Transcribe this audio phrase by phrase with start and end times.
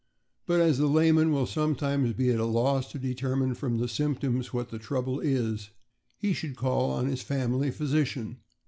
[0.47, 3.87] But as the layman will sometimes be at a loss to deter mine from the
[3.87, 5.69] symptoms what the trouble is,
[6.17, 8.39] he should call on his family physician.